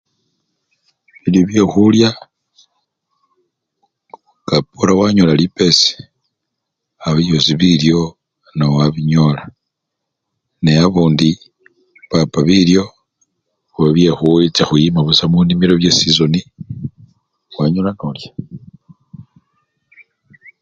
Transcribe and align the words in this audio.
bilyo 1.21 1.41
byekhulya 1.49 2.09
nga 4.43 4.57
pora 4.71 4.93
wanyola 4.99 5.33
lipesii 5.41 5.95
awo 7.03 7.15
byosii 7.17 7.59
bilyo 7.61 8.01
nao 8.57 8.73
wabinyola 8.79 9.43
ne 10.63 10.71
abundi 10.85 11.29
papa 12.09 12.39
bilyo 12.47 12.83
khuba 13.71 13.89
byekhucha 13.95 14.63
khuyima 14.67 14.99
saa 15.19 15.31
munimilo 15.33 15.73
bye 15.77 15.91
sizoni 15.97 16.41
wanyola 17.57 17.91
nolya 17.97 18.29